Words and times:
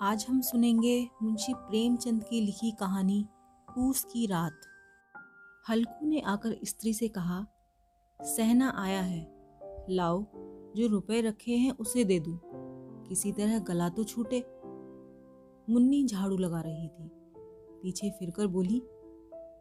आज 0.00 0.26
हम 0.28 0.40
सुनेंगे 0.40 1.08
मुंशी 1.22 1.54
प्रेमचंद 1.54 2.24
की 2.24 2.40
लिखी 2.40 2.70
कहानी 2.70 3.26
पूस 3.76 4.04
की 4.04 4.26
रात। 4.26 4.60
हल्कू 5.68 6.06
ने 6.06 6.20
आकर 6.20 6.58
स्त्री 6.64 6.94
से 6.94 7.08
कहा, 7.08 7.46
सहना 8.22 8.72
आया 8.76 9.00
है। 9.02 9.34
लाओ, 9.90 10.24
जो 10.76 10.86
रुपए 10.86 11.20
रखे 11.20 11.52
हैं 11.52 11.72
उसे 11.72 12.04
दे 12.04 12.20
दूँ। 12.20 12.40
किसी 13.08 13.32
तरह 13.32 13.58
गला 13.58 13.88
तो 13.88 14.04
छूटे। 14.04 14.38
मुन्नी 15.72 16.04
झाड़ू 16.04 16.36
लगा 16.36 16.60
रही 16.60 16.88
थी। 16.88 17.10
पीछे 17.82 18.10
फिरकर 18.10 18.46
बोली, 18.46 18.82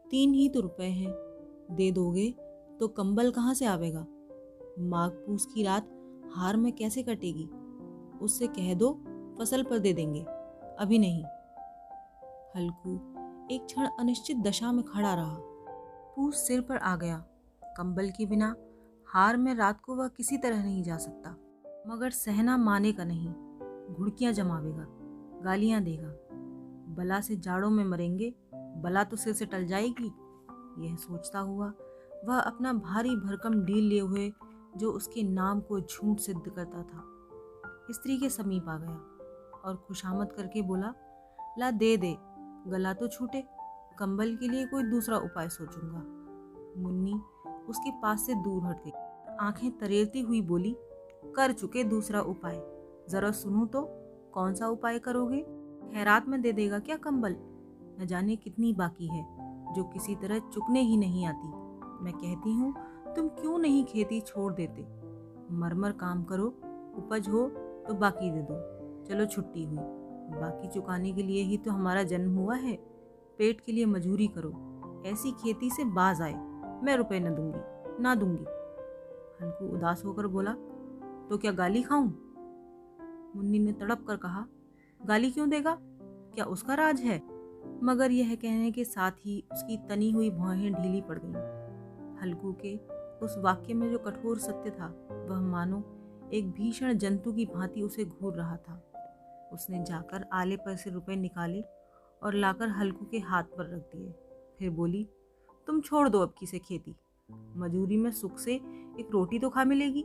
तीन 0.09 0.33
ही 0.33 0.49
तो 0.49 0.59
रुपए 0.59 0.85
हैं। 0.85 1.11
दे 1.71 1.91
दोगे 1.91 2.35
तो 2.79 2.87
कंबल 2.87 3.31
कहाँ 3.31 3.53
से 3.53 3.65
आवेगा? 3.65 4.07
माघ 4.79 5.11
पूस 5.11 5.45
की 5.45 5.63
रात 5.63 5.89
हार 6.33 6.57
में 6.57 6.73
कैसे 6.73 7.03
कटेगी? 7.03 7.49
उससे 8.21 8.47
कह 8.47 8.73
दो 8.73 9.03
फ़सल 9.39 9.63
पर 9.63 9.79
दे 9.79 9.93
देंगे। 9.93 10.21
अभी 10.79 10.99
नहीं। 10.99 11.23
हल्कू 12.55 12.95
एक 13.51 13.65
क्षण 13.65 13.87
अनिश्चित 13.99 14.37
दशा 14.37 14.71
में 14.71 14.83
खड़ा 14.83 15.13
रहा। 15.13 15.37
पूस 16.15 16.47
सिर 16.47 16.61
पर 16.61 16.77
आ 16.77 16.95
गया। 16.95 17.17
कंबल 17.63 18.09
के 18.09 18.25
बिना 18.25 18.55
हार 19.07 19.37
में 19.37 19.55
रात 19.55 19.81
को 19.81 19.95
वह 19.95 20.07
किसी 20.07 20.37
तरह 20.37 20.63
नहीं 20.63 20.83
जा 20.83 20.97
सकता। 20.97 21.29
मगर 21.87 22.09
सहना 22.09 22.57
माने 22.57 22.91
का 22.91 23.03
नहीं। 23.03 23.29
घुड़कियाँ 23.95 24.33
जमावेगा। 24.33 24.85
गालियाँ 25.43 25.81
देगा। 25.81 26.13
बला 26.93 27.21
से 27.21 27.35
जाड़ों 27.35 27.69
में 27.69 27.85
मरेंगे। 27.85 28.35
बला 28.55 29.03
तो 29.03 29.17
सिर 29.17 29.33
से 29.33 29.45
टल 29.45 29.65
जाएगी। 29.65 30.13
यह 30.79 30.95
सोचता 30.95 31.39
हुआ 31.39 31.73
वह 32.25 32.39
अपना 32.39 32.73
भारी 32.73 33.09
भरकम 33.09 33.65
डील 33.65 33.83
लिए 33.83 33.99
हुए 33.99 34.33
जो 34.77 34.91
उसके 34.91 35.23
नाम 35.23 35.61
को 35.61 35.79
झूठ 35.79 36.19
सिद्ध 36.19 36.51
करता 36.51 36.83
था, 36.83 37.03
स्त्री 37.93 38.17
के 38.17 38.29
समीप 38.29 38.69
आ 38.69 38.77
गया। 38.77 39.12
और 39.65 39.75
खुशामद 39.75 40.31
करके 40.31 40.61
बोला, 40.61 40.93
ला 41.59 41.71
दे 41.71 41.97
दे, 41.97 42.17
गला 42.67 42.93
तो 42.93 43.07
छूटे, 43.07 43.43
कंबल 43.99 44.35
के 44.35 44.47
लिए 44.47 44.65
कोई 44.65 44.83
दूसरा 44.83 45.17
उपाय 45.17 45.49
सोचूँगा। 45.49 45.99
मुन्नी 46.81 47.13
उसके 47.69 47.91
पास 47.91 48.25
से 48.25 48.35
दूर 48.35 48.63
हट 48.65 48.83
गई। 48.83 48.91
आँखें 49.39 49.77
तरेरती 49.77 50.21
हुई 50.21 50.41
बोली, 50.41 50.75
कर 51.35 51.51
चुके 51.51 51.83
दूसरा 51.83 52.21
उपाय। 52.21 52.61
जरा 53.09 53.31
सुनू 53.31 53.65
तो 53.65 53.89
कौन 54.33 54.53
सा 54.53 54.67
उपाय 54.67 54.99
करोगे? 54.99 55.41
खैरात 55.93 56.27
में 56.27 56.41
दे 56.41 56.51
देगा 56.51 56.79
क्या 56.79 56.95
कंबल? 56.95 57.35
न 58.01 58.05
जाने 58.05 58.35
कितनी 58.35 58.73
बाकी 58.73 59.07
है, 59.07 59.23
जो 59.73 59.83
किसी 59.83 60.15
तरह 60.15 60.39
चुकने 60.39 60.81
ही 60.81 60.97
नहीं 60.97 61.25
आती। 61.25 61.47
मैं 62.03 62.13
कहती 62.13 62.53
हूँ, 62.53 62.75
तुम 63.15 63.27
क्यों 63.27 63.59
नहीं 63.59 63.85
खेती 63.85 64.21
छोड़ 64.21 64.53
देते? 64.53 64.81
मरमर 65.55 65.91
काम 65.91 66.23
करो, 66.23 66.47
उपज 66.97 67.29
हो 67.29 67.47
तो 67.87 67.93
बाकी 67.93 68.31
दे 68.31 68.41
दो। 68.41 68.72
चलो 69.07 69.25
छुट्टी 69.25 69.63
हुई। 69.63 69.77
बाकी 70.33 70.67
चुकाने 70.67 71.11
के 71.13 71.23
लिए 71.23 71.41
ही 71.43 71.57
तो 71.57 71.71
हमारा 71.71 72.03
जन्म 72.03 72.35
हुआ 72.35 72.55
है। 72.55 72.75
पेट 73.39 73.61
के 73.61 73.71
लिए 73.71 73.85
मजूरी 73.85 74.27
करो। 74.27 74.51
ऐसी 75.05 75.31
खेती 75.31 75.69
से 75.69 75.83
बाज 75.85 76.21
आए। 76.21 76.33
मैं 76.83 76.95
रुपए 76.97 77.19
न 77.19 77.33
दूँगी, 77.35 78.03
ना 78.03 78.15
दूँगी। 78.15 78.45
हल्कू 79.41 79.67
उदास 79.67 80.03
होकर 80.05 80.27
बोला 80.27 80.53
तो 81.29 81.37
क्या 81.37 81.51
गाली 81.51 81.81
खाऊं? 81.81 82.07
मुन्नी 83.35 83.59
ने 83.59 83.71
तड़प 83.71 84.05
कर 84.07 84.17
कहा, 84.17 84.45
गाली 85.05 85.31
क्यों 85.31 85.49
देगा? 85.49 85.77
क्या 86.35 86.45
उसका 86.45 86.73
राज 86.73 87.01
है? 87.01 87.21
मगर 87.83 88.11
यह 88.11 88.35
कहने 88.35 88.71
के 88.71 88.83
साथ 88.83 89.11
ही 89.11 89.43
उसकी 89.51 89.77
तनी 89.77 90.11
हुई 90.11 90.29
भौहें 90.29 90.73
ढीली 90.73 91.01
पड़ 91.01 91.19
गईं। 91.19 92.21
हल्कू 92.21 92.55
के 92.65 92.77
उस 93.25 93.37
वाक्य 93.37 93.73
में 93.73 93.89
जो 93.91 93.97
कठोर 93.97 94.39
सत्य 94.39 94.69
था, 94.69 94.87
वह 95.29 95.41
मानो 95.41 95.83
एक 96.33 96.51
भीषण 96.51 96.93
जंतु 96.93 97.33
की 97.33 97.45
भांति 97.45 97.81
उसे 97.81 98.05
घूर 98.05 98.33
रहा 98.33 98.57
था। 98.57 98.92
उसने 99.53 99.83
जाकर 99.83 100.25
आले 100.33 100.57
पर 100.57 100.75
से 100.75 100.89
रुपए 100.89 101.15
निकाले 101.15 101.61
और 102.21 102.33
लाकर 102.33 102.69
हल्कू 102.69 103.05
के 103.05 103.19
हाथ 103.19 103.43
पर 103.57 103.73
रख 103.75 103.81
दिए। 103.95 104.11
फिर 104.59 104.69
बोली, 104.69 105.07
तुम 105.67 105.81
छोड़ 105.81 106.07
दो 106.09 106.19
अब 106.19 106.33
किसे 106.39 106.59
खेती। 106.59 106.95
मजूरी 107.57 107.97
में 107.97 108.11
सुख 108.11 108.37
से 108.39 108.53
एक 108.99 109.07
रोटी 109.11 109.39
तो 109.39 109.49
खा 109.49 109.63
मिलेगी, 109.63 110.03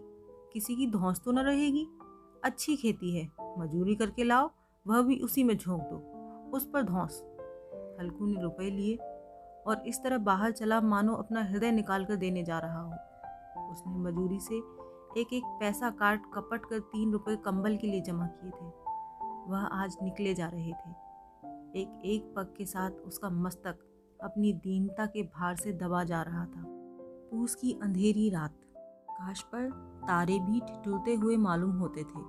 किसी 0.53 0.77
की 0.77 0.87
धौस 0.87 1.21
तो 1.25 1.33
न 1.33 1.39
रहेगी। 1.39 1.87
अच्छी 2.45 2.77
खेती 2.77 3.17
है, 3.17 3.29
मजूरी 3.59 3.95
करके 3.95 4.25
लाओ, 4.25 4.51
वह 4.87 5.03
भी 5.03 5.19
उसी 5.21 5.45
में 5.45 5.57
झोंक 5.57 5.81
दो, 5.83 5.97
उस 6.57 6.69
पर 6.73 6.83
धौस। 6.83 7.23
हल्कू 8.01 8.27
ने 8.27 8.43
रुपए 8.43 8.71
लिए 8.71 8.97
और 9.67 9.83
इस 9.87 10.03
तरह 10.03 10.19
बाहर 10.19 10.53
चला 10.53 10.81
मानो 10.81 11.15
अपना 11.15 11.43
हृदय 11.45 11.71
निकाल 11.73 12.05
कर 12.05 12.17
देने 12.17 12.45
जा 12.45 12.59
रहा 12.59 12.81
हो। 12.81 13.71
उसने 13.73 13.99
मजूरी 14.01 14.39
से 14.41 14.57
एक 15.21 15.33
एक 15.33 15.45
पैसा 15.61 15.91
काट 15.91 16.23
कपट 16.35 16.65
कर 16.65 16.79
तीन 16.79 17.13
रुपए 17.13 17.37
कंबल 17.37 17.77
के 17.77 17.87
लिए 17.87 18.01
जमा 18.01 18.27
किए 18.27 18.51
थे। 18.51 18.88
वह 19.49 19.59
आज 19.59 19.97
निकले 20.03 20.35
जा 20.35 20.49
रहे 20.49 20.73
थे। 20.73 20.91
एक 21.81 22.03
एक 22.05 22.35
पग 22.37 22.55
के 22.59 22.65
साथ 22.65 22.91
उसका 22.91 23.31
मस्तक 23.31 23.79
अपनी 24.25 24.53
दीनता 24.53 25.07
के 25.07 25.23
भार 25.23 25.57
से 25.57 25.73
दबा 25.73 26.05
जा 26.05 26.23
रहा 26.23 26.45
था। 26.45 26.65
पूस 27.31 27.55
की 27.55 27.73
अंधेरी 27.83 28.31
रात, 28.31 28.55
काश 29.11 29.43
पर 29.43 29.71
तारे 30.03 30.39
भी 30.39 30.61
ठिठुरते 30.61 31.15
हुए 31.15 31.37
मालूम 31.37 31.79
होते 31.79 32.03
थे। 32.03 32.21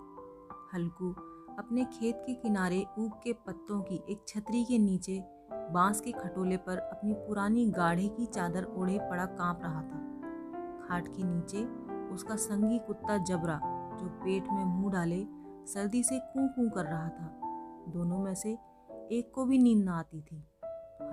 हल्कू 0.73 1.11
अपने 1.59 1.85
खेत 1.85 2.23
के 2.27 2.33
किनारे 2.33 2.85
ऊब 2.99 3.11
के 3.23 3.33
पत्तों 3.33 3.81
की 3.81 4.01
एक 4.09 4.25
छतरी 4.27 4.63
के 4.63 4.77
नीचे 4.77 5.23
बाँस 5.51 6.01
के 6.01 6.11
खटोले 6.11 6.57
पर 6.57 6.77
अपनी 6.77 7.13
पुरानी 7.13 7.65
गाढ़े 7.71 8.07
की 8.07 8.25
चादर 8.25 8.63
ओढ़े 8.63 8.99
पड़ा 8.99 9.25
काँप 9.25 9.59
रहा 9.63 9.81
था। 9.81 10.05
खाट 10.87 11.07
के 11.07 11.23
नीचे 11.23 11.65
उसका 12.13 12.35
संगी 12.35 12.79
कुत्ता 12.79 13.17
जबरा 13.17 13.59
जो 13.99 14.07
पेट 14.07 14.43
में 14.43 14.65
मुँह 14.65 14.91
डाले 14.91 15.25
सर्दी 15.73 16.03
से 16.03 16.19
कूं 16.19 16.47
कूं 16.47 16.69
कर 16.69 16.83
रहा 16.85 17.09
था। 17.09 17.39
दोनों 17.87 18.19
में 18.19 18.35
से 18.35 18.57
एक 19.11 19.31
को 19.35 19.45
भी 19.45 19.57
नींद 19.57 19.85
न 19.85 19.87
आती 19.87 20.21
थी। 20.21 20.47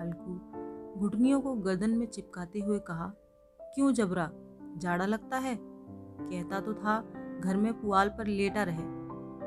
हल्कू 0.01 1.01
घुटनियों 1.01 1.41
को 1.41 1.55
गर्दन 1.55 1.91
में 1.91 2.07
चिपकाते 2.07 2.61
हुए 2.61 2.79
कहा, 2.79 3.13
क्यों 3.61 3.93
जबरा? 3.93 4.31
जाड़ा 4.77 5.07
लगता 5.07 5.39
है? 5.39 5.59
कहता 5.63 6.61
तो 6.61 6.75
था, 6.75 7.01
घर 7.41 7.57
में 7.57 7.81
पुआल 7.81 8.09
पर 8.09 8.27
लेटा 8.27 8.63
रहे। 8.63 8.83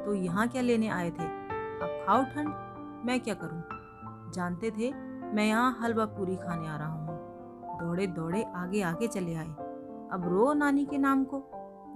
तो 0.05 0.13
यहाँ 0.13 0.47
क्या 0.47 0.61
लेने 0.61 0.87
आए 0.87 1.09
थे? 1.09 1.23
अब 1.23 2.03
खाओ 2.07 2.23
ठंड, 2.23 2.47
मैं 3.05 3.19
क्या 3.19 3.33
करूँ? 3.33 3.63
जानते 4.31 4.71
थे, 4.71 4.93
मैं 5.33 5.47
यहाँ 5.47 5.79
हलवा 5.81 6.05
पूरी 6.05 6.35
खाने 6.35 6.67
आ 6.67 6.77
रहा 6.77 6.87
हूँ। 6.87 7.19
दौड़े 7.79 8.07
दौड़े 8.07 8.43
आगे 8.43 8.81
आगे 8.81 9.07
चले 9.07 9.33
आए। 9.33 9.49
अब 10.11 10.21
रो 10.25 10.53
नानी 10.53 10.85
के 10.85 10.97
नाम 10.97 11.23
को। 11.23 11.43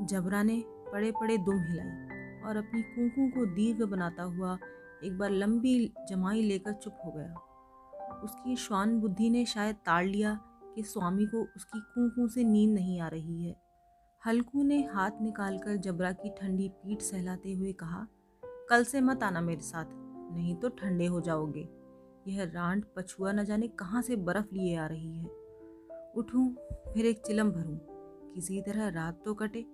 जबरा 0.02 0.44
ने 0.44 0.64
पड़े 0.68 1.12
पड़े 1.12 1.38
दुम 1.38 1.56
हिलाई। 1.56 2.13
और 2.46 2.58
अपनी 2.58 2.82
कुंकू 2.82 3.30
को 3.30 3.46
दीर्घ 3.46 3.84
बनाता 3.84 4.24
हुआ 4.24 4.58
एक 5.04 5.18
बार 5.18 5.30
लंबी 5.30 5.94
जमाई 6.10 6.42
लेकर 6.42 6.74
चुप 6.74 6.98
हो 7.06 7.12
गया। 7.12 8.20
उसकी 8.24 8.56
श्वान 8.56 9.00
बुद्धि 9.00 9.30
ने 9.30 9.46
शायद 9.46 9.76
ताड़ 9.76 10.06
लिया 10.06 10.40
कि 10.76 10.84
स्वामी 10.84 11.26
को 11.26 11.44
उसकी 11.56 11.80
कुंकू 11.80 12.28
से 12.28 12.44
नींद 12.44 12.74
नहीं 12.76 13.00
आ 13.02 13.08
रही 13.08 13.46
है। 13.46 13.56
हल्कू 14.28 14.64
ने 14.64 14.82
हाथ 14.94 15.12
निकालकर 15.22 15.76
जबरा 15.76 16.12
की 16.12 16.30
ठंडी 16.30 16.70
पीठ 16.70 17.02
सहलाते 17.02 17.54
हुए 17.54 17.74
कहा, 17.74 18.08
कल 18.70 18.84
से 18.84 19.02
मत 19.02 19.24
आना 19.24 19.42
मेरे 19.42 19.62
साथ, 19.62 19.86
नहीं 20.36 20.56
तो 20.56 20.70
ठंडे 20.70 21.06
हो 21.06 21.22
जाओगे। 21.22 21.68
यह 22.28 22.44
रांड 22.44 22.86
पछुआ 22.96 23.32
न 23.32 23.44
जाने 23.46 23.68
कहाँ 23.68 24.02
से 24.02 24.16
बर्फ़ 24.16 24.54
लिए 24.54 24.76
आ 24.76 24.86
रही 24.86 25.18
है। 25.18 25.26
उठूं, 26.16 26.48
फिर 26.94 27.06
एक 27.06 27.22
चिलम 27.26 27.52
भरूं, 27.52 27.78
किसी 28.34 28.62
तरह 28.62 28.88
रात 28.88 29.22
तो 29.26 29.34
कटे, 29.34 29.66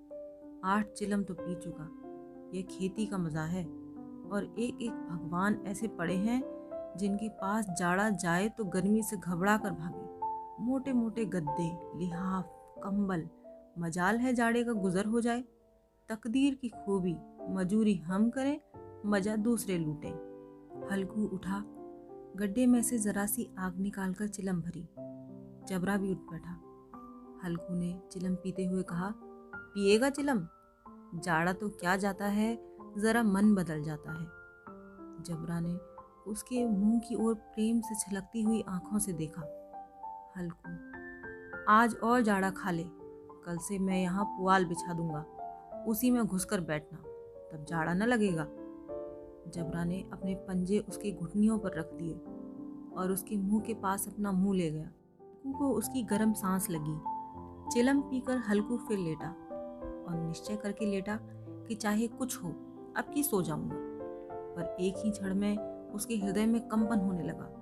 आठ 0.63 0.91
चिलम 0.91 1.23
तो 1.23 1.33
पी 1.33 1.55
चुका। 1.55 1.83
यह 2.53 2.61
खेती 2.61 3.05
का 3.05 3.17
मज़ा 3.17 3.43
है। 3.43 3.63
और 4.31 4.55
एक 4.59 4.81
एक 4.81 4.91
भगवान 4.91 5.63
ऐसे 5.65 5.87
पड़े 5.87 6.15
हैं, 6.15 6.41
जिनके 6.97 7.29
पास 7.29 7.65
जाड़ा 7.79 8.09
जाए 8.09 8.49
तो 8.49 8.65
गर्मी 8.65 9.03
से 9.03 9.17
घबरा 9.17 9.57
कर 9.57 9.71
भागे। 9.71 10.63
मोटे 10.63 10.93
मोटे 10.93 11.25
गद्दे, 11.25 11.69
लिहाफ, 11.99 12.45
कंबल, 12.83 13.27
मजाल 13.79 14.17
है 14.17 14.33
जाड़े 14.33 14.63
का 14.63 14.73
गुजर 14.73 15.05
हो 15.05 15.21
जाए। 15.21 15.43
तकदीर 16.09 16.55
की 16.55 16.69
खूबी, 16.69 17.15
मजूरी 17.49 17.95
हम 17.95 18.29
करें, 18.29 18.59
मज़ा 19.05 19.35
दूसरे 19.35 19.77
लूटें। 19.77 20.87
हल्कू 20.91 21.25
उठा, 21.27 21.63
गड्ढे 22.35 22.65
में 22.67 22.81
से 22.83 22.97
जरा 22.97 23.25
सी 23.25 23.49
आग 23.59 23.79
निकालकर 23.79 24.27
चिलम 24.27 24.61
भरी। 24.61 24.87
जबरा 25.69 25.97
भी 25.97 26.11
उठ 26.11 26.17
बैठा। 26.17 26.59
हल्कू 27.43 27.75
ने 27.75 28.01
चिलम 28.11 28.35
पीते 28.35 28.65
हुए 28.65 28.83
कहा, 28.83 29.13
पिएगा 29.55 30.09
चिलम? 30.09 30.47
जाड़ा 31.15 31.53
तो 31.53 31.69
क्या 31.69 31.95
जाता 31.95 32.25
है? 32.25 32.55
ज़रा 32.97 33.23
मन 33.23 33.55
बदल 33.55 33.83
जाता 33.83 34.11
है। 34.11 34.25
जबरा 35.23 35.59
ने 35.59 35.73
उसके 36.31 36.65
मुँह 36.65 36.99
की 36.99 37.15
ओर 37.15 37.33
प्रेम 37.33 37.81
से 37.81 37.95
छलकती 37.95 38.41
हुई 38.41 38.63
आँखों 38.69 38.99
से 38.99 39.13
देखा। 39.13 39.41
हल्कू, 40.37 40.71
आज 41.69 41.95
और 41.95 42.21
जाड़ा 42.21 42.49
खा 42.49 42.71
ले, 42.71 42.83
कल 43.45 43.57
से 43.57 43.79
मैं 43.79 44.01
यहाँ 44.01 44.25
पुआल 44.25 44.65
बिछा 44.65 44.93
दूँगा, 44.93 45.25
उसी 45.87 46.11
में 46.11 46.25
घुसकर 46.25 46.61
बैठना, 46.61 46.99
तब 47.51 47.65
जाड़ा 47.69 47.93
न 47.93 48.03
लगेगा। 48.03 48.43
जबरा 49.51 49.83
ने 49.83 50.05
अपने 50.13 50.35
पंजे 50.35 50.79
उसके 50.79 51.11
घुटनियों 51.11 51.59
पर 51.59 51.79
रख 51.79 51.93
दिए 51.93 52.13
और 52.95 53.11
उसके 53.11 53.37
मुँह 53.37 53.61
के 53.61 53.73
पास 53.73 54.07
अपना 54.07 54.31
मुँह 54.31 54.57
ले 54.57 54.71
गया। 54.71 54.91
को 55.47 55.71
उसकी 55.71 56.03
गर्म 56.03 56.33
सांस 56.33 56.69
लगी। 56.69 56.99
चिलम 57.71 58.01
पीकर 58.01 58.37
हल्कू 58.37 58.77
फिर 58.77 58.97
लेटा। 58.97 59.48
और 60.09 60.15
निश्चय 60.15 60.55
करके 60.55 60.85
लेटा 60.85 61.19
कि 61.67 61.75
चाहे 61.75 62.07
कुछ 62.07 62.43
हो, 62.43 62.49
अब 62.97 63.11
की 63.13 63.23
सो 63.23 63.41
जाऊँगा। 63.41 63.75
पर 64.55 64.77
एक 64.79 64.93
ही 64.97 65.11
क्षण 65.11 65.35
में 65.35 65.57
उसके 65.91 66.15
हृदय 66.15 66.45
में 66.45 66.67
कंपन 66.67 66.99
होने 66.99 67.23
लगा। 67.23 67.55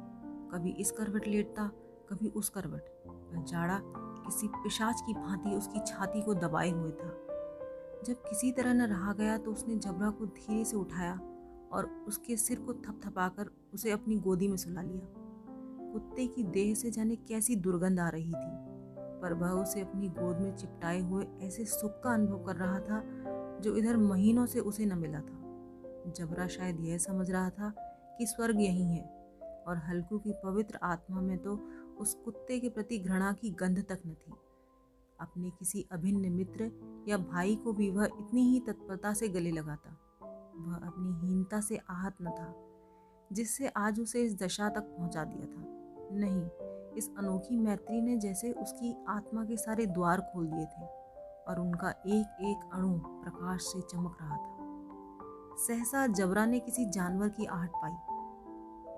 कभी 0.51 0.71
इस 0.71 0.91
करवट 0.91 1.27
लेटता, 1.27 1.71
कभी 2.09 2.29
उस 2.29 2.49
करवट। 2.49 2.81
पर 3.07 3.43
जाड़ा 3.43 3.81
किसी 3.85 4.47
पिशाच 4.47 5.01
की 5.01 5.13
भांति 5.13 5.49
उसकी 5.49 5.79
छाती 5.79 6.21
को 6.21 6.33
दबाए 6.33 6.69
हुए 6.69 6.91
था। 6.91 7.09
जब 8.05 8.13
किसी 8.13 8.51
तरह 8.51 8.73
न 8.73 8.81
रहा 8.81 9.13
गया 9.13 9.37
तो 9.37 9.51
उसने 9.51 9.75
जबरा 9.75 10.09
को 10.09 10.25
धीरे 10.25 10.65
से 10.65 10.77
उठाया 10.77 11.13
और 11.71 12.05
उसके 12.07 12.37
सिर 12.37 12.59
को 12.59 12.73
थपथपाकर 12.73 13.51
उसे 13.73 13.91
अपनी 13.91 14.15
गोदी 14.15 14.47
में 14.47 14.57
सुला 14.57 14.81
लिया। 14.81 15.13
कुत्ते 15.93 16.27
की 16.27 16.43
देह 16.43 16.73
से 16.75 16.91
जाने 16.91 17.15
कैसी 17.15 17.55
दुर्गंध 17.55 17.99
आ 17.99 18.09
रही 18.09 18.31
थी। 18.31 18.66
पर 19.27 19.33
वह 19.33 19.49
उसे 19.49 19.81
अपनी 19.81 20.09
गोद 20.09 20.37
में 20.37 20.55
चिपटाए 20.55 20.99
हुए 20.99 21.25
ऐसे 21.41 21.65
सुख 21.65 21.91
का 22.03 22.13
अनुभव 22.13 22.43
कर 22.43 22.55
रहा 22.55 22.79
था, 22.79 23.01
जो 23.59 23.75
इधर 23.75 23.97
महीनों 23.97 24.45
से 24.45 24.59
उसे 24.59 24.85
न 24.85 24.97
मिला 24.97 25.19
था। 25.19 26.13
जबरा 26.17 26.47
शायद 26.47 26.79
यह 26.79 26.97
समझ 26.97 27.31
रहा 27.31 27.49
था 27.49 27.69
कि 28.17 28.25
स्वर्ग 28.25 28.61
यही 28.61 28.83
है, 28.83 29.03
और 29.67 29.77
हल्कू 29.77 30.19
की 30.19 30.33
पवित्र 30.33 30.79
आत्मा 30.83 31.21
में 31.21 31.37
तो 31.37 31.55
उस 31.97 32.13
कुत्ते 32.13 32.59
के 32.59 32.69
प्रति 32.69 32.99
घृणा 32.99 33.33
की 33.33 33.49
गंध 33.49 33.79
तक 33.79 33.99
न 34.07 34.13
थी। 34.13 34.33
अपने 35.19 35.49
किसी 35.49 35.87
अभिन्न 35.91 36.31
मित्र 36.31 36.71
या 37.07 37.17
भाई 37.17 37.55
को 37.55 37.73
भी 37.73 37.89
वह 37.89 38.05
इतनी 38.05 38.41
ही 38.41 38.59
तत्परता 38.59 39.13
से 39.13 39.27
गले 39.27 39.51
लगाता। 39.51 39.89
वह 40.57 40.75
अपनी 40.75 41.27
हीनता 41.27 41.61
से 41.61 41.77
आहत 41.89 42.15
न 42.21 42.25
था, 42.25 42.53
जिससे 43.33 43.67
आज 43.67 43.99
उसे 43.99 44.23
इस 44.23 44.41
दशा 44.43 44.69
तक 44.69 44.81
पहुँचा 44.81 45.23
दिया 45.23 45.45
था। 45.45 45.65
नहीं 46.15 46.41
इस 46.97 47.09
अनोखी 47.17 47.57
मैत्री 47.57 48.01
ने 48.01 48.17
जैसे 48.17 48.51
उसकी 48.51 49.05
आत्मा 49.09 49.45
के 49.45 49.57
सारे 49.57 49.85
द्वार 49.85 50.21
खोल 50.21 50.47
दिए 50.47 50.65
थे 50.65 50.85
और 51.47 51.59
उनका 51.59 51.89
एक 51.89 52.37
एक 52.41 52.69
अणु 52.73 52.99
प्रकाश 52.99 53.61
से 53.61 53.81
चमक 53.81 54.17
रहा 54.21 54.37
था। 54.37 54.57
सहसा 55.57 56.07
जबरा 56.07 56.45
ने 56.45 56.59
किसी 56.59 56.85
जानवर 56.85 57.29
की 57.29 57.45
आहट 57.45 57.69
पाई। 57.69 57.91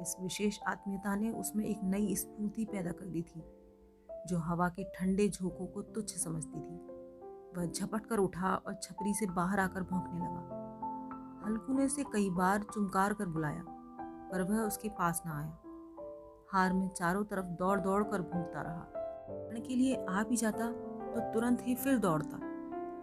इस 0.01 0.15
विशेष 0.21 0.59
आत्मीयता 0.67 1.15
ने 1.15 1.29
उसमें 1.29 1.65
एक 1.65 1.79
नई 1.83 2.15
स्फूर्ति 2.15 2.65
पैदा 2.65 2.91
कर 2.91 3.05
दी 3.05 3.21
थी, 3.21 3.43
जो 4.27 4.39
हवा 4.39 4.69
के 4.69 4.83
ठंडे 4.83 5.29
झोंकों 5.29 5.67
को 5.67 5.81
तुच्छ 5.81 6.17
समझती 6.17 6.59
थी। 6.59 6.77
वह 7.57 7.65
झपट 7.65 8.05
कर 8.05 8.17
उठा 8.17 8.55
और 8.55 8.73
छपरी 8.73 9.13
से 9.13 9.25
बाहर 9.25 9.59
आकर 9.59 9.81
भौंकने 9.81 10.19
लगा। 10.19 11.45
हल्कू 11.45 11.73
ने 11.73 11.85
उसे 11.85 12.03
कई 12.03 12.29
बार 12.29 12.63
चुमकार 12.63 13.13
कर 13.13 13.25
बुलाया, 13.25 13.63
पर 14.31 14.41
वह 14.41 14.57
उसके 14.57 14.89
पास 14.89 15.23
ना 15.25 15.39
आया। 15.39 15.57
हार 16.51 16.73
में 16.73 16.89
चारों 16.89 17.23
तरफ़ 17.23 17.45
दौड़ 17.45 17.79
दौड़ 17.79 18.03
कर 18.03 18.21
भूखता 18.21 18.61
रहा। 18.61 18.85
के 19.67 19.75
लिए 19.75 20.05
आ 20.09 20.23
भी 20.23 20.35
जाता 20.35 20.71
तो 21.11 21.33
तुरंत 21.33 21.57
ही 21.61 21.75
फिर 21.75 21.97
दौड़ता। 21.97 22.39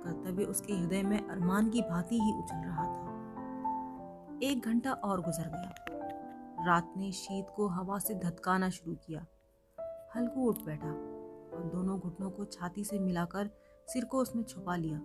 कर्तव्य 0.04 0.44
उसके 0.44 0.72
हृदय 0.72 1.02
में 1.02 1.28
अरमान 1.28 1.70
की 1.70 1.82
भांति 1.82 2.20
ही 2.20 2.32
उछल 2.38 2.56
रहा 2.56 2.84
था। 2.84 3.06
एक 4.42 4.62
घंटा 4.64 4.92
और 4.92 5.20
गुजर 5.20 5.48
गया। 5.48 5.74
रात 6.66 6.94
ने 6.96 7.12
शीत 7.12 7.46
को 7.56 7.68
हवा 7.68 7.98
से 7.98 8.14
धतकाना 8.14 8.70
शुरू 8.70 8.94
किया। 8.94 9.26
हल्कू 10.16 10.48
उठ 10.48 10.56
बैठा 10.66 10.90
और 11.56 11.70
दोनों 11.74 11.98
घुटनों 11.98 12.30
को 12.30 12.44
छाती 12.44 12.84
से 12.84 12.98
मिलाकर 12.98 13.50
सिर 13.86 14.04
को 14.04 14.18
उसमें 14.18 14.42
छुपा 14.42 14.76
लिया। 14.76 14.98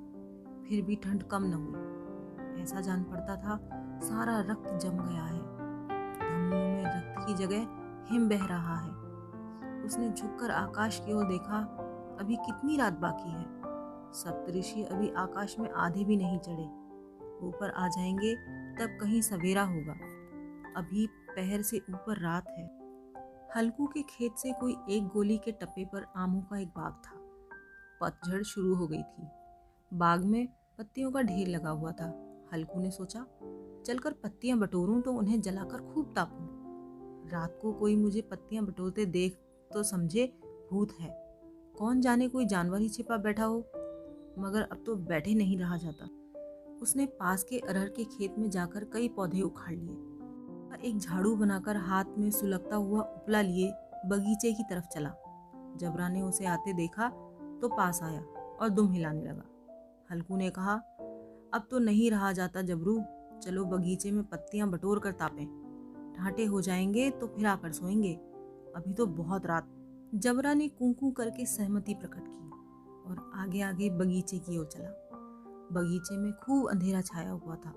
फिर 0.70 0.82
भी 0.82 0.96
ठंड 0.96 1.24
कम 1.24 1.44
न 1.44 1.54
हुई। 1.54 2.64
ऐसा 2.64 2.82
जान 2.82 3.04
पड़ता 3.04 3.36
था, 3.36 3.60
सारा 4.04 4.40
रक्त 4.40 4.74
जम 4.74 4.92
गया 4.92 5.24
है। 5.24 5.40
धमनियों 6.20 6.70
में 6.72 6.84
रक्त 6.86 7.28
की 7.28 7.34
जगह 7.34 7.81
हिम 8.08 8.30
बह 8.30 8.46
रहा 8.46 8.76
है। 8.76 8.92
उसने 9.84 10.10
झुककर 10.10 10.52
आकाश 10.52 11.00
की 11.06 11.14
ओर 11.14 11.26
देखा, 11.26 11.58
अभी 12.20 12.36
कितनी 12.36 12.78
रात 12.78 12.94
बाकी 12.94 13.32
है? 13.32 13.62
सप्तऋषि 14.14 14.84
अभी 14.84 15.10
आकाश 15.10 15.60
में 15.60 15.70
आधे 15.70 16.04
भी 16.04 16.18
नहीं 16.18 16.40
चढ़े। 16.40 16.64
ऊपर 17.48 17.70
आ 17.70 17.88
जाएँगे, 17.88 18.36
तब 18.76 19.02
कहीं 19.02 19.22
सवेरा 19.22 19.64
होगा। 19.64 19.94
अभी 20.78 21.08
पहर 21.08 21.62
से 21.62 21.78
ऊपर 21.78 22.22
रात 22.22 22.48
है। 22.50 22.82
हल्कू 23.58 23.86
के 23.86 24.02
खेत 24.02 24.34
से 24.36 24.52
कोई 24.52 24.78
एक 24.90 25.08
गोली 25.08 25.38
के 25.38 25.52
टप्पे 25.52 25.86
पर 25.86 26.06
आमों 26.16 26.42
का 26.42 26.58
एक 26.58 26.68
बाग 26.68 26.94
था। 26.94 27.22
पतझड़ 28.02 28.44
शुरू 28.44 28.76
हो 28.76 28.88
गई 28.88 29.04
थी। 29.04 29.28
बाग 29.94 30.24
में 30.24 30.48
पत्तियों 30.48 31.12
का 31.12 31.22
ढेर 31.22 31.48
लगा 31.48 31.70
हुआ 31.70 31.92
था। 31.92 32.28
हल्कू 32.54 32.80
ने 32.80 32.92
सोचा, 32.92 33.26
चलकर 33.86 34.12
पत्तियाँ 34.14 34.60
बटोरूं 34.60 35.02
तो 35.02 35.14
उन्हें 35.14 35.42
जलाकर 35.42 35.94
खूब 35.94 36.14
तापूं। 36.16 36.51
रात 37.32 37.60
को 37.62 37.74
कोई 37.74 37.96
मुझे 37.96 38.22
पत्तियाँ 38.22 38.66
बटोरते 38.66 39.06
देख 39.06 39.38
तो 39.74 39.84
समझे 39.84 40.34
भूत 40.72 40.92
है। 41.00 41.10
कौन 41.80 42.02
जाने 42.02 42.28
कोई 42.28 42.46
जानवर 42.46 42.80
ही 42.82 42.90
छिपा 42.90 43.18
बैठा 43.18 43.44
हो? 43.44 43.58
मगर 44.40 44.62
अब 44.62 44.84
तो 44.86 44.96
बैठे 44.96 45.34
नहीं 45.34 45.58
रहा 45.58 45.78
जाता। 45.78 46.06
उसने 46.82 47.06
पास 47.06 47.44
के 47.44 47.60
अरहर 47.60 47.90
के 47.90 48.04
खेत 48.04 48.36
में 48.38 48.50
जाकर 48.50 48.84
कई 48.84 49.08
पौधे 49.08 49.42
उखाड़ 49.42 49.76
लिए। 49.76 50.08
एक 50.86 50.98
झाड़ू 50.98 51.36
बनाकर 51.36 51.78
हाथ 51.78 52.06
में 52.18 52.32
सुलगता 52.32 52.76
हुआ 52.76 53.02
उपला 53.02 53.42
लिए, 53.42 53.72
बगीचे 54.06 54.54
की 54.54 54.64
तरफ़ 54.64 54.86
चला। 54.86 55.10
जबरा 55.78 56.10
ने 56.10 56.22
उसे 56.22 56.46
आते 56.46 56.74
देखा 56.74 57.10
तो 57.62 57.68
पास 57.68 58.04
आया 58.04 58.22
और 58.62 58.70
दुम 58.70 58.92
हिलाने 58.92 59.22
लगा। 59.22 59.44
हल्कू 60.12 60.38
ने 60.38 60.50
कहा, 60.50 60.74
अब 61.54 61.68
तो 61.72 61.80
नहीं 61.80 62.12
रहा 62.12 62.32
जाता 62.32 62.62
जबरू। 62.62 63.04
चलो 63.42 63.66
बगीचे 63.66 64.12
में 64.12 64.24
पत्तियाँ 64.24 64.70
बटोर 64.70 65.00
कर 65.00 65.12
तापें। 65.12 65.61
ढांटे 66.22 66.46
हो 66.46 66.62
जाएँगे 66.62 67.10
तो 67.10 67.28
फिर 67.28 67.46
आकर 67.46 67.72
सोएँगे। 67.72 68.14
अभी 68.76 68.94
तो 68.94 69.06
बहुत 69.06 69.46
रात। 69.46 69.68
जबरा 70.16 70.54
ने 70.54 70.68
कुंकू 70.68 71.12
करके 71.12 71.46
सहमति 71.46 71.94
प्रकट 71.94 72.24
की 72.28 72.50
और 73.10 73.32
आगे 73.36 73.62
आगे 73.62 73.90
बगीचे 73.90 74.40
की 74.40 74.58
ओर 74.58 74.66
चला। 74.66 74.90
बगीचे 75.72 76.18
में 76.18 76.34
खूब 76.34 76.70
अंधेरा 76.70 77.02
छाया 77.02 77.32
हुआ 77.32 77.56
था 77.56 77.70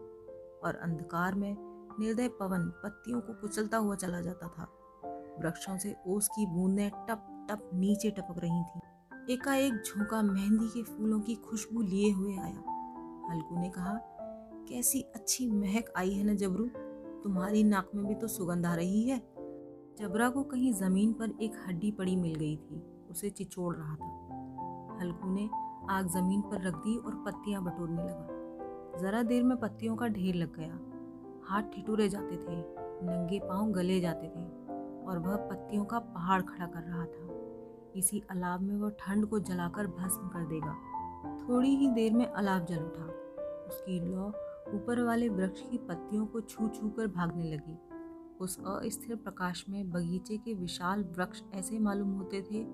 और 0.65 0.75
अंधकार 0.83 1.35
में 1.35 1.57
निर्दय 2.01 2.29
पवन 2.29 2.69
पत्तियों 2.69 3.21
को 3.21 3.33
कुचलता 3.33 3.77
हुआ 3.77 3.95
चला 3.95 4.21
जाता 4.21 4.49
था। 4.49 4.69
वृक्षों 5.41 5.79
से 5.79 5.97
ओस 6.07 6.29
की 6.29 6.47
बूंदें 6.47 6.91
टप 6.91 7.47
टप 7.51 7.71
नीचे 7.75 8.11
टपक 8.11 8.39
रही 8.39 8.63
थी। 8.63 8.81
एकाएक 9.33 9.75
झोंका 9.75 10.23
मेहंदी 10.23 10.69
के 10.69 10.83
फूलों 10.83 11.21
की 11.21 11.35
खुशबू 11.35 11.83
लिए 11.83 12.13
हुए 12.13 12.37
आया। 12.37 12.65
हल्कू 13.31 13.61
ने 13.61 13.71
कहा, 13.71 14.01
कैसी 14.69 15.01
अच्छी 15.01 15.51
महक 15.51 15.93
आई 15.97 16.13
है 16.13 16.25
न 16.25 16.37
जबरू। 16.37 16.71
तुम्हारी 17.25 17.65
नाक 17.65 17.91
में 17.95 18.07
भी 18.07 18.15
तो 18.15 18.27
सुगंध 18.27 18.67
आ 18.67 18.75
रही 18.75 19.09
है। 19.09 19.19
जबरा 19.99 20.29
को 20.29 20.43
कहीं 20.43 20.73
ज़मीन 20.73 21.13
पर 21.13 21.31
एक 21.43 21.53
हड्डी 21.69 21.91
पड़ी 21.91 22.17
मिल 22.17 22.35
गई 22.35 22.57
थी। 22.57 23.07
उसे 23.11 23.31
चिचोड़ 23.31 23.77
रहा 23.77 23.95
था। 23.95 24.11
हल्कू 25.01 25.33
ने 25.33 25.51
आग 25.91 26.07
ज़मीन 26.07 26.41
पर 26.41 26.67
रख 26.67 26.75
दी 26.75 26.97
और 26.97 27.15
पत्तियाँ 27.15 27.65
बटोरने 27.65 28.03
लगा। 28.03 29.01
जरा 29.01 29.23
देर 29.23 29.43
में 29.43 29.57
पत्तियों 29.57 29.97
का 29.97 30.07
ढेर 30.09 30.35
लग 30.35 30.57
गया। 30.57 30.79
हाथ 31.45 31.63
ठिठुरे 31.63 32.09
जाते 32.09 32.37
थे, 32.37 32.57
नंगे 33.07 33.39
पाँव 33.39 33.71
गले 33.71 34.01
जाते 34.01 34.27
थे 34.27 34.45
और 35.07 35.19
वह 35.19 35.37
पत्तियों 35.37 35.85
का 35.85 35.99
पहाड़ 35.99 36.43
खड़ा 36.43 36.67
कर 36.67 36.83
रहा 36.83 37.05
था। 37.05 37.29
इसी 37.99 38.23
अलाव 38.31 38.63
में 38.63 38.75
वह 38.75 38.91
ठंड 38.91 39.27
को 39.27 39.39
जलाकर 39.39 39.87
भस्म 39.87 40.29
कर 40.29 40.47
देगा। 40.47 40.77
थोड़ी 41.49 41.77
ही 41.77 41.89
देर 41.89 42.13
में 42.13 42.27
अलाव 42.27 42.65
जल 42.65 42.79
उठा। 42.79 43.07
उसकी 43.67 44.01
लौ 44.01 44.33
ऊपर 44.69 45.03
वाले 45.03 45.29
वृक्ष 45.29 45.61
की 45.61 45.79
पत्तियों 45.79 46.27
को 46.27 46.41
छू 46.41 46.69
छू 46.69 46.89
कर 46.89 47.07
भागने 47.07 47.45
लगी। 47.45 47.79
उस 48.41 48.61
अस्थिर 48.61 49.17
प्रकाश 49.17 49.65
में 49.69 49.91
बगीचे 49.91 50.37
के 50.37 50.55
विशाल 50.55 51.05
वृक्ष 51.05 51.43
ऐसे 51.55 51.79
मालूम 51.79 52.13
होते 52.13 52.43
थे, 52.43 52.65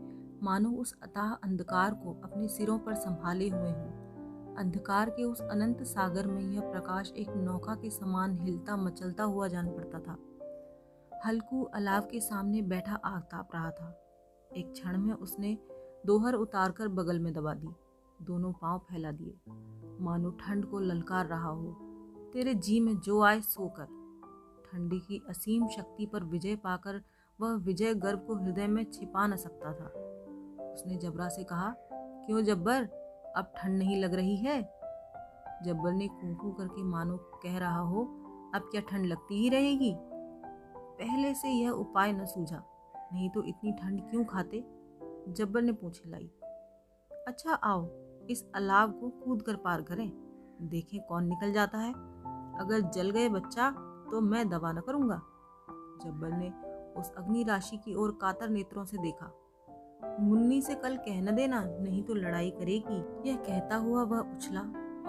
मानो 0.43 0.71
उस 0.71 0.99
अताह 1.03 1.33
अंधकार 1.33 1.95
को 1.95 2.21
अपने 2.25 2.49
सिरों 2.49 2.79
पर 2.79 2.95
संभाले 2.95 3.49
हुए 3.49 3.71
हों। 3.71 4.57
अंधकार 4.57 5.11
के 5.11 5.25
उस 5.25 5.41
अनंत 5.41 5.83
सागर 5.83 6.27
में 6.27 6.43
यह 6.43 6.61
प्रकाश 6.61 7.13
एक 7.17 7.29
नौका 7.29 7.75
के 7.75 7.91
समान 7.91 8.35
हिलता 8.35 8.77
मचलता 8.77 9.25
हुआ 9.25 9.49
जान 9.49 9.69
पड़ता 9.69 9.99
था। 9.99 10.19
हल्कू 11.27 11.63
अलाव 11.63 12.03
के 12.03 12.21
सामने 12.21 12.63
बैठा 12.63 12.95
आग 12.95 13.23
ताप 13.23 13.49
रहा 13.55 13.71
था। 13.71 14.07
एक 14.57 14.73
क्षण 14.73 14.99
में 14.99 15.15
उसने 15.15 15.59
दोहर 16.07 16.35
उतारकर 16.35 16.89
बगल 16.89 17.19
में 17.19 17.33
दबा 17.33 17.55
दी। 17.55 17.69
दोनों 18.23 18.53
पाँव 18.53 18.79
फैला 18.79 19.11
दिए। 19.11 19.39
मानो 20.01 20.31
ठंड 20.31 20.65
को 20.65 20.79
ललकार 20.79 21.27
रहा 21.27 21.49
हो। 21.49 21.77
तेरे 22.33 22.55
जी 22.55 22.81
में 22.81 22.99
जो 22.99 23.23
आए 23.23 23.41
सो 23.41 23.69
कर। 23.69 23.85
ठंडी 24.65 24.99
की 24.99 25.23
असीम 25.29 25.69
शक्ति 25.69 26.07
पर 26.07 26.25
विजय 26.25 26.57
पाकर 26.57 27.03
वह 27.41 27.55
विजय 27.55 27.95
गर्व 27.95 28.19
को 28.19 28.35
हृदय 28.35 28.67
में 28.67 28.85
छिपा 28.91 29.27
न 29.27 29.37
सकता 29.37 29.73
था। 29.73 29.87
उसने 30.73 30.97
जबरा 30.97 31.29
से 31.29 31.45
कहा, 31.45 31.75
क्यों 31.93 32.43
जब्बर? 32.43 32.85
अब 33.37 33.53
ठंड 33.57 33.79
नहीं 33.79 33.97
लग 33.97 34.15
रही 34.15 34.37
है? 34.37 34.63
जब्बर 35.65 35.93
ने 35.93 36.09
कूकू 36.09 36.53
करके 36.53 36.83
मानो 36.83 37.17
कह 37.17 37.59
रहा 37.59 37.81
हो, 37.81 38.03
अब 38.55 38.63
क्या 38.63 38.81
ठंड 38.81 39.07
लगती 39.07 39.35
ही 39.35 39.49
रहेगी? 39.49 39.95
पहले 41.01 41.35
से 41.35 41.49
यह 41.49 41.71
उपाय 41.71 42.13
न 42.13 42.27
सूझा, 42.27 42.63
नहीं 43.13 43.31
तो 43.31 43.43
इतनी 43.43 43.73
ठंड 43.73 44.11
क्यों 44.11 44.25
खाते? 44.25 44.65
जब्बर 45.29 45.63
ने 45.63 45.73
पूछ 45.73 46.03
लाई 46.07 46.31
अच्छा 47.29 47.55
आओ। 47.55 48.10
इस 48.31 48.45
अलाव 48.55 48.91
को 48.91 49.09
कूद 49.09 49.43
कर 49.43 49.57
पार 49.57 49.83
करें। 49.83 50.11
देखें 50.63 51.01
कौन 51.01 51.25
निकल 51.25 51.53
जाता 51.53 51.79
है। 51.79 51.93
अगर 52.61 52.81
जल 52.81 53.11
गए 53.11 53.29
बच्चा 53.29 53.71
तो 54.11 54.21
मैं 54.21 54.49
दवा 54.49 54.73
न 54.73 54.81
करूँगा। 54.81 55.23
जब्बर 56.05 56.29
ने 56.29 56.51
उस 57.01 57.13
अग्नि 57.13 57.43
राशि 57.43 57.77
की 57.77 57.95
ओर 57.95 58.19
कातर 58.21 58.49
नेत्रों 58.49 58.85
से 58.85 58.99
देखा। 58.99 59.33
मुन्नी 60.21 60.63
से 60.63 60.75
कल 60.75 60.97
कह 60.97 61.21
न 61.23 61.35
देना, 61.35 61.65
नहीं 61.65 62.03
तो 62.03 62.15
लड़ाई 62.15 62.51
करेगी। 62.51 63.31
यह 63.31 63.37
कहता 63.37 63.77
हुआ 63.77 64.03
वह 64.03 64.19
उछला 64.19 64.61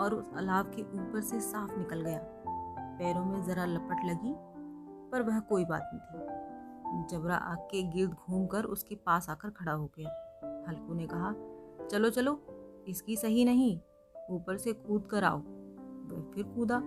और 0.03 0.13
उस 0.13 0.31
अलाव 0.33 0.63
के 0.63 0.81
ऊपर 0.81 1.21
से 1.21 1.39
साफ़ 1.39 1.77
निकल 1.77 2.01
गया। 2.01 2.19
पैरों 2.97 3.25
में 3.25 3.43
जरा 3.43 3.65
लपट 3.65 4.05
लगी, 4.05 4.35
पर 5.11 5.21
वह 5.21 5.39
कोई 5.39 5.65
बात 5.65 5.89
नहीं 5.93 6.01
थी। 6.01 6.51
जबरा 7.09 7.35
आग 7.35 7.57
के 7.57 7.83
गिर्द 7.83 8.11
घूमकर 8.11 8.63
उसके 8.63 8.95
पास 8.95 9.29
आकर 9.29 9.49
खड़ा 9.49 9.71
हो 9.71 9.85
गया। 9.85 10.09
हल्कू 10.69 10.93
ने 10.93 11.07
कहा, 11.07 11.33
चलो 11.87 12.09
चलो 12.09 12.50
इसकी 12.87 13.15
सही 13.15 13.45
नहीं, 13.45 13.79
ऊपर 14.29 14.57
से 14.57 14.73
कूद 14.73 15.05
कर 15.05 15.23
आओ। 15.23 15.37
वह 15.37 16.31
फिर 16.35 16.43
कूदा 16.43 16.77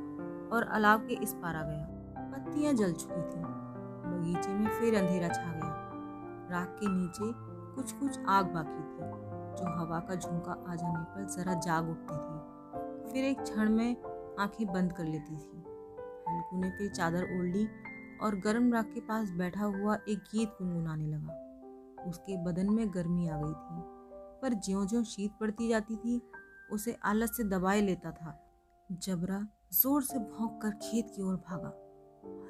और 0.57 0.63
अलाव 0.73 0.99
के 0.99 1.15
इस 1.15 1.35
पार 1.35 1.57
आ 1.57 1.63
गया। 1.63 1.87
पत्तियाँ 2.33 2.75
जल 2.75 2.93
चुकी 2.93 3.23
थी। 3.23 3.65
बगीचे 4.05 4.49
में 4.49 4.81
फिर 4.81 4.95
अंधेरा 4.99 5.29
छा 5.29 5.53
गया। 5.53 5.75
राख 6.51 6.69
के 6.69 6.87
नीचे 6.89 7.55
कुछ 7.75 7.93
कुछ 7.93 8.19
आग 8.29 8.47
बाकी 8.47 8.83
थी, 8.83 9.25
जो 9.57 9.77
हवा 9.77 10.01
का 10.01 10.15
झोंका 10.15 10.65
आ 10.69 10.75
जाने 10.75 11.05
पर 11.05 11.25
जरा 11.25 11.55
जाग 11.55 11.91
उठती 11.91 12.15
थी। 12.15 12.55
फिर 13.13 13.25
एक 13.25 13.43
क्षण 13.43 13.71
में 13.71 13.97
आँखें 14.41 14.73
बंद 14.73 14.93
कर 14.93 15.05
लेती 15.05 15.37
थी। 15.37 15.65
हल्कू 16.29 16.61
ने 16.61 16.71
फिर 16.71 16.91
चादर 16.91 17.23
ओढ़ 17.23 17.47
ली 17.47 17.69
और 18.23 18.35
गर्म 18.35 18.73
राख 18.73 18.87
के 18.87 19.01
पास 19.01 19.31
बैठा 19.31 19.65
हुआ 19.65 19.95
एक 20.09 20.19
गीत 20.19 20.49
गुनगुनाने 20.49 21.07
लगा। 21.07 21.41
उसके 22.07 22.45
बदन 22.45 22.75
में 22.75 22.95
गर्मी 22.95 23.29
आ 23.29 23.37
गई 23.37 23.53
थी। 23.53 23.94
पर 24.45 24.55
ज्यो 24.55 24.85
ज्यो 24.85 25.05
शीत 25.05 25.33
पड़ती 25.41 25.69
जाती 25.69 25.97
थी, 25.97 26.23
उसे 26.73 26.97
आलस 27.05 27.37
से 27.37 27.45
दबाए 27.45 27.81
लेता 27.81 28.11
था। 28.11 28.41
जबरा 28.93 29.49
ज़ोर 29.73 30.03
से 30.03 30.19
भौंक 30.19 30.63
कर 30.63 30.71
खेत 30.71 31.13
की 31.17 31.23
ओर 31.23 31.37
भागा। 31.37 31.69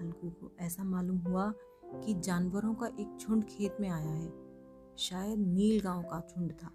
हल्कू 0.01 0.31
को 0.31 0.57
ऐसा 0.61 0.85
मालूम 0.85 1.19
हुआ 1.19 1.53
कि 1.95 2.15
जानवरों 2.15 2.75
का 2.75 2.87
एक 2.87 3.19
झुंड 3.21 3.45
खेत 3.45 3.77
में 3.81 3.89
आया 3.89 4.11
है। 4.11 4.33
शायद 4.99 5.39
नील 5.39 5.81
गाँव 5.81 6.03
का 6.03 6.29
झुंड 6.31 6.53
था। 6.53 6.69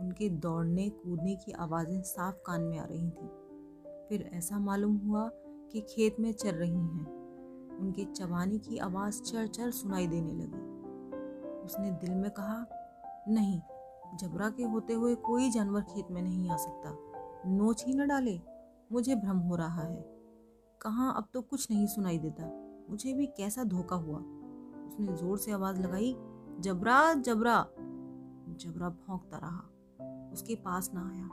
उनके 0.00 0.28
दौड़ने, 0.28 0.88
कूदने 0.88 1.36
की 1.36 1.52
आवाज़ें 1.52 2.02
साफ़ 2.02 2.36
कान 2.36 2.62
में 2.62 2.78
आ 2.78 2.84
रही 2.84 3.10
थी। 3.10 3.28
फिर 4.08 4.30
ऐसा 4.32 4.58
मालूम 4.58 4.96
हुआ 4.96 5.30
कि 5.72 5.80
खेत 5.80 6.16
में 6.20 6.32
चल 6.32 6.50
रही 6.50 6.80
हैं। 6.80 7.06
उनके 7.78 8.04
चबाने 8.04 8.58
की 8.58 8.78
आवाज़ 8.78 9.22
चर 9.22 9.46
चर 9.46 9.70
सुनाई 9.70 10.06
देने 10.06 10.32
लगी। 10.32 10.70
उसने 11.64 11.90
दिल 11.90 12.14
में 12.14 12.30
कहा, 12.30 12.66
नहीं 13.28 13.60
जबरा 14.14 14.50
के 14.50 14.62
होते 14.62 14.92
हुए 14.92 15.14
कोई 15.14 15.50
जानवर 15.50 15.82
खेत 15.82 16.06
में 16.10 16.22
नहीं 16.22 16.50
आ 16.50 16.56
सकता। 16.56 16.98
नोच 17.46 17.84
ही 17.86 17.94
न 17.94 18.08
डाले, 18.08 18.40
मुझे 18.92 19.14
भ्रम 19.14 19.38
हो 19.38 19.56
रहा 19.56 19.82
है। 19.82 20.20
कहाँ 20.82 21.14
अब 21.16 21.28
तो 21.34 21.42
कुछ 21.42 21.70
नहीं 21.70 21.86
सुनाई 21.86 22.18
देता। 22.18 22.70
मुझे 22.90 23.12
भी 23.12 23.26
कैसा 23.26 23.64
धोखा 23.64 23.96
हुआ। 23.96 24.18
उसने 24.86 25.16
ज़ोर 25.16 25.38
से 25.38 25.52
आवाज़ 25.52 25.80
लगाई, 25.82 26.16
जबरा 26.60 27.14
जबरा। 27.14 27.66
जबरा 28.50 28.88
भौंकता 28.88 29.36
रहा। 29.36 29.70
उसके 30.32 30.54
पास 30.54 30.90
ना 30.94 31.10
आया। 31.10 31.30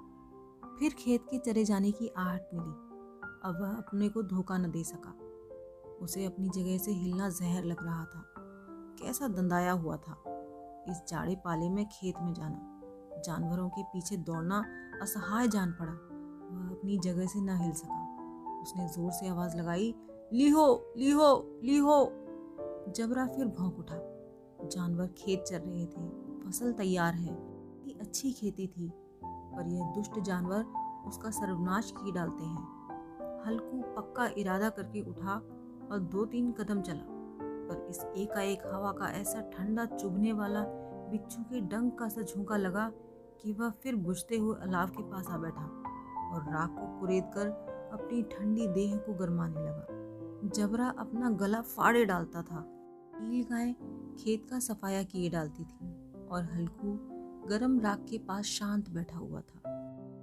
फिर 0.80 0.94
खेत 0.94 1.22
के 1.32 1.38
चले 1.38 1.66
जाने 1.66 1.92
की 1.92 2.08
आहट 2.08 2.42
मिली। 2.54 2.88
अब 3.44 3.58
वह 3.62 3.76
अपने 3.76 4.10
को 4.10 4.24
धोखा 4.24 4.58
न 4.58 4.72
दे 4.72 4.84
सका। 4.84 5.14
उसे 6.02 6.26
अपनी 6.26 6.50
जगह 6.50 6.78
से 6.78 6.92
हिलना 6.92 7.30
जहर 7.30 7.64
लग 7.64 7.84
रहा 7.84 8.06
था। 8.06 8.34
कैसा 9.00 9.28
दंदाया 9.28 9.72
हुआ 9.72 9.98
था। 9.98 10.37
इस 10.90 11.04
जाड़े 11.08 11.36
पाले 11.36 11.70
में 11.70 11.86
खेत 11.86 12.16
में 12.22 12.34
जाना। 12.34 12.74
जानवरों 13.26 13.70
के 13.70 13.84
पीछे 13.84 14.18
दौड़ना 14.18 14.66
असहाय 15.02 15.48
जान 15.48 15.72
पड़ा। 15.72 15.94
वह 15.94 16.70
अपनी 16.72 16.98
जगह 16.98 17.26
से 17.26 17.42
न 17.42 17.50
हिल 17.50 17.72
सका। 17.72 18.08
उसने 18.62 18.88
ज़ोर 18.88 19.12
से 19.12 19.28
आवाज़ 19.28 19.58
लगाई, 19.58 19.96
लीहो 20.34 20.94
लीहो 20.98 21.60
लीहो! 21.64 22.06
जबरा 22.96 23.28
फिर 23.28 23.46
भौंक 23.46 23.80
उठा। 23.80 23.98
जानवर 24.68 25.08
खेत 25.08 25.44
चल 25.44 25.58
रहे 25.58 25.86
थे। 25.86 26.10
फ़सल 26.46 26.74
तैयार 26.74 27.14
है। 27.14 27.34
ये 27.88 27.98
अच्छी 28.02 28.32
खेती 28.32 28.68
थी। 28.68 28.92
पर 29.26 29.68
यह 29.68 29.92
दुष्ट 29.96 30.20
जानवर 30.20 30.66
उसका 31.08 31.30
सर्वनाश 31.30 31.92
की 31.92 32.12
डालते 32.12 32.44
हैं। 32.44 32.78
हल्कू 33.48 33.82
पक्का 33.82 34.30
इरादा 34.38 34.70
करके 34.70 35.02
उठा 35.02 35.34
और 35.92 36.00
दो 36.00 36.26
तीन 36.26 36.52
कदम 36.52 36.82
चला। 36.82 37.17
पर 37.70 37.88
इस 37.90 38.06
एकाएक 38.18 38.68
हवा 38.74 38.92
का 38.92 39.08
ऐसा 39.08 39.42
ठंडा 39.42 39.86
चुभने 39.86 40.34
वाला 40.34 40.64
बिच्छू 41.12 41.44
के 41.44 41.62
डंक 41.62 42.00
का 42.00 42.08
सा 42.10 42.22
झोंका 42.22 42.58
लगा 42.58 42.92
कि 43.42 43.54
वह 43.54 43.70
फिर 43.70 43.96
बुझते 43.96 44.38
हुए 44.38 44.56
अलाव 44.62 44.88
के 44.88 45.04
पास 45.04 45.28
आ 45.30 45.38
बैठा 45.38 45.66
और 46.34 46.42
राख 46.54 46.70
को 46.70 47.00
कुरेद 47.00 47.24
कर 47.24 47.48
अपनी 47.94 48.22
ठंडी 48.24 48.68
देह 48.68 48.98
को 48.98 49.14
गरमाने 49.14 49.60
लगा। 49.60 49.88
जबरा 50.56 50.88
अपना 51.00 51.30
गला 51.30 51.62
फाड़े 51.62 52.06
डालता 52.06 52.42
था। 52.42 52.64
नील 53.22 53.44
गाय 53.44 53.74
खेत 54.20 54.48
का 54.50 54.60
सफाया 54.60 55.04
किए 55.04 55.30
डालती 55.30 55.64
थी 55.64 55.94
और 56.28 56.44
हल्कू 56.44 56.98
गरम 57.48 57.80
राख 57.80 58.00
के 58.00 58.18
पास 58.18 58.46
शांत 58.46 58.90
बैठा 58.90 59.18
हुआ 59.18 59.42
था। 59.42 59.60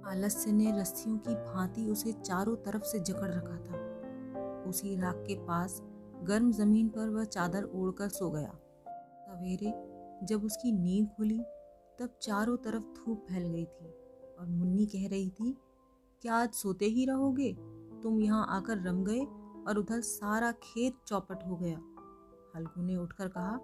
आलस्य 0.07 0.51
ने 0.51 0.79
रस्सियों 0.79 1.17
की 1.17 1.35
भांति 1.35 1.85
उसे 1.85 2.11
चारों 2.11 2.55
तरफ़ 2.55 2.83
से 2.83 2.99
जकड़ 2.99 3.31
रखा 3.31 3.57
था। 3.57 3.95
उसी 4.69 4.95
राख 4.95 5.15
के 5.15 5.35
पास 5.35 5.81
गर्म 6.23 6.51
ज़मीन 6.51 6.89
पर 6.89 7.09
वह 7.09 7.23
चादर 7.23 7.63
ओढ़कर 7.63 8.09
सो 8.09 8.29
गया। 8.29 8.51
सवेरे 9.27 9.73
जब 10.25 10.43
उसकी 10.43 10.71
नींद 10.71 11.07
खुली, 11.07 11.39
तब 11.99 12.17
चारों 12.21 12.57
तरफ़ 12.57 12.83
धूप 12.83 13.25
फैल 13.29 13.47
गई 13.47 13.65
थी 13.65 13.85
और 14.39 14.47
मुन्नी 14.47 14.85
कह 14.85 15.07
रही 15.07 15.29
थी, 15.29 15.55
क्या 16.21 16.35
आज 16.35 16.53
सोते 16.53 16.85
ही 16.85 17.05
रहोगे? 17.05 17.53
तुम 18.03 18.19
यहाँ 18.21 18.45
आकर 18.49 18.77
रम 18.77 19.03
गए 19.03 19.19
और 19.67 19.77
उधर 19.77 20.01
सारा 20.01 20.51
खेत 20.51 20.93
चौपट 21.07 21.45
हो 21.47 21.55
गया। 21.55 21.77
हल्कू 22.55 22.81
ने 22.81 22.95
उठकर 22.95 23.27
कहा, 23.27 23.57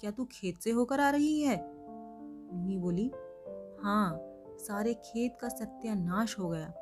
क्या 0.00 0.10
तू 0.10 0.24
खेत 0.24 0.58
से 0.58 0.70
होकर 0.70 1.00
आ 1.00 1.10
रही 1.10 1.40
है? 1.40 1.56
मुन्नी 2.52 2.76
बोली 2.78 3.10
हाँ 3.82 4.18
सारे 4.58 4.94
खेत 4.94 5.38
का 5.40 5.48
सत्यानाश 5.48 6.38
हो 6.38 6.48
गया। 6.48 6.72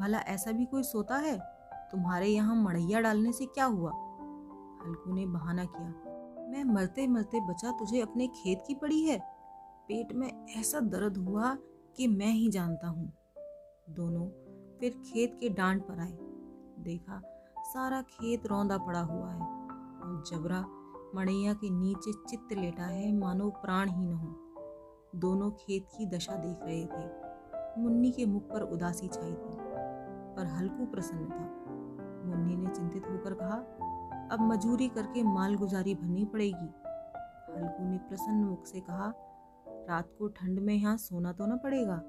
भला 0.00 0.18
ऐसा 0.18 0.52
भी 0.52 0.64
कोई 0.64 0.82
सोता 0.82 1.16
है? 1.16 1.38
तुम्हारे 1.92 2.26
यहाँ 2.26 2.56
मड़ैया 2.56 3.00
डालने 3.00 3.32
से 3.32 3.46
क्या 3.46 3.64
हुआ? 3.64 3.90
हल्कू 4.86 5.14
ने 5.14 5.26
बहाना 5.26 5.64
किया, 5.64 5.88
मैं 6.48 6.64
मरते 6.64 7.06
मरते 7.06 7.40
बचा 7.40 7.70
तुझे 7.70 8.00
अपने 8.00 8.26
खेत 8.34 8.62
की 8.66 8.74
पड़ी 8.74 9.02
है। 9.02 9.18
पेट 9.88 10.12
में 10.12 10.28
ऐसा 10.50 10.80
दर्द 10.80 11.16
हुआ 11.18 11.54
कि 11.96 12.06
मैं 12.06 12.32
ही 12.32 12.48
जानता 12.50 12.88
हूँ। 12.88 13.12
दोनों 13.90 14.26
फिर 14.78 14.90
खेत 15.06 15.36
के 15.40 15.48
डांड 15.48 15.82
पर 15.82 16.00
आए। 16.00 16.16
देखा 16.84 17.20
सारा 17.64 18.00
खेत 18.02 18.46
रौंदा 18.46 18.78
पड़ा 18.78 19.00
हुआ 19.00 19.30
है 19.30 19.40
और 19.40 20.22
जबरा 20.26 20.64
मड़ैया 21.14 21.52
के 21.54 21.70
नीचे 21.70 22.12
चित्त 22.28 22.52
लेटा 22.52 22.84
है, 22.84 23.12
मानो 23.12 23.48
प्राण 23.50 23.88
ही 23.88 24.06
न 24.06 24.12
हो। 24.12 25.20
दोनों 25.20 25.50
खेत 25.50 25.86
की 25.98 26.06
दशा 26.06 26.36
देख 26.36 26.58
रहे 26.62 26.84
थे। 26.86 27.82
मुन्नी 27.82 28.10
के 28.10 28.26
मुख 28.26 28.42
पर 28.42 28.62
उदासी 28.62 29.08
छाई 29.08 29.32
थी, 29.32 29.56
पर 30.36 30.46
हल्कू 30.46 30.86
प्रसन्न 30.86 31.28
था। 31.28 31.44
मुन्नी 32.26 32.56
ने 32.56 32.70
चिंतित 32.70 33.06
होकर 33.06 33.34
कहा 33.34 33.56
अब 34.32 34.40
मजूरी 34.42 34.88
करके 34.88 35.22
माल 35.22 35.54
गुजारी 35.54 35.94
भरनी 35.94 36.24
पड़ेगी। 36.24 36.68
हल्कू 37.52 37.84
ने 37.84 37.98
प्रसन्न 37.98 38.44
मुख 38.44 38.64
से 38.66 38.80
कहा, 38.80 39.12
रात 39.88 40.08
को 40.18 40.28
ठंड 40.28 40.58
में 40.58 40.74
यहाँ 40.74 40.96
सोना 40.96 41.32
तो 41.32 41.46
ना 41.46 41.56
पड़ेगा। 41.56 42.00